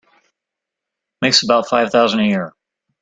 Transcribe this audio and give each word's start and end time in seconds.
Makes 1.21 1.43
about 1.43 1.67
five 1.69 1.91
thousand 1.91 2.21
a 2.21 2.23
year. 2.23 2.55